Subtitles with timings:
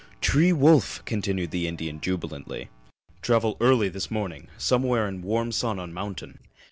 [0.19, 2.69] "T'ree wolf!" continued the Indian jubilantly.
[3.21, 4.47] "Travel early this morning.
[4.57, 6.39] Somewhere in warm sun on mountain!"